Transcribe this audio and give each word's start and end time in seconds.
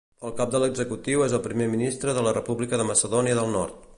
El 0.27 0.31
cap 0.37 0.53
de 0.53 0.61
l'executiu 0.63 1.25
és 1.25 1.35
el 1.39 1.43
Primer 1.43 1.69
Ministre 1.75 2.17
de 2.19 2.25
la 2.29 2.35
República 2.39 2.83
de 2.83 2.91
Macedònia 2.93 3.39
del 3.41 3.55
Nord. 3.61 3.89